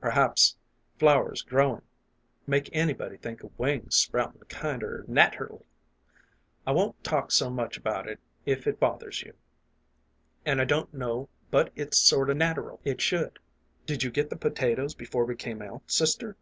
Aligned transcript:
P'r'aps 0.00 0.54
flowers 1.00 1.42
growin' 1.42 1.82
make 2.46 2.68
anybody 2.72 3.16
think 3.16 3.42
of 3.42 3.58
wings 3.58 3.96
sproutin' 3.96 4.44
kinder 4.48 5.04
naterally. 5.08 5.64
I 6.64 6.70
won't 6.70 7.02
talk 7.02 7.32
so 7.32 7.50
much 7.50 7.76
about 7.76 8.06
it 8.08 8.20
if 8.46 8.68
it 8.68 8.78
bothers 8.78 9.22
you, 9.22 9.34
an' 10.46 10.60
I 10.60 10.64
don't 10.64 10.94
know 10.94 11.28
but 11.50 11.72
it's 11.74 11.98
sorter 11.98 12.34
nateral 12.34 12.80
it 12.84 13.00
should. 13.00 13.40
Did 13.84 14.04
you 14.04 14.12
get 14.12 14.30
the 14.30 14.36
potatoes 14.36 14.94
before 14.94 15.24
we 15.24 15.34
came 15.34 15.60
out, 15.60 15.90
sister 15.90 16.36